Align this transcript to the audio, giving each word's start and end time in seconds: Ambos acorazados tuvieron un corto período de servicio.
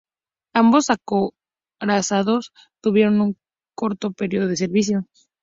Ambos 0.55 0.87
acorazados 0.89 2.51
tuvieron 2.81 3.21
un 3.21 3.37
corto 3.75 4.09
período 4.13 4.47
de 4.47 4.57
servicio. 4.57 5.05